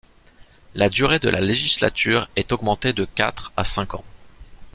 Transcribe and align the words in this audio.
La 0.73 0.89
durée 0.89 1.19
de 1.19 1.29
la 1.29 1.41
législature 1.41 2.27
est 2.35 2.51
augmentée 2.51 2.91
de 2.91 3.05
quatre 3.05 3.53
à 3.55 3.63
cinq 3.63 3.93
ans. 3.93 4.03